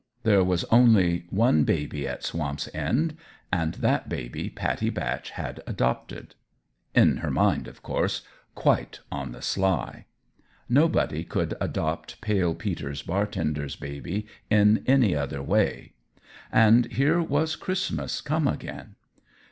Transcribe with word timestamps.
there 0.23 0.43
was 0.43 0.63
only 0.71 1.27
one 1.29 1.63
baby 1.63 2.07
at 2.07 2.23
Swamp's 2.23 2.67
End; 2.73 3.15
and 3.53 3.75
that 3.75 4.09
baby 4.09 4.49
Pattie 4.49 4.89
Batch 4.89 5.29
had 5.29 5.61
adopted. 5.67 6.33
In 6.95 7.17
her 7.17 7.29
mind, 7.29 7.67
of 7.67 7.83
course: 7.83 8.23
quite 8.55 9.01
on 9.11 9.31
the 9.31 9.43
sly. 9.43 10.05
Nobody 10.67 11.23
could 11.23 11.53
adopt 11.61 12.19
Pale 12.19 12.55
Peter's 12.55 13.03
bartender's 13.03 13.75
baby 13.75 14.25
in 14.49 14.83
any 14.87 15.15
other 15.15 15.43
way. 15.43 15.93
And 16.51 16.91
here 16.91 17.21
was 17.21 17.55
Christmas 17.55 18.21
come 18.21 18.47
again! 18.47 18.95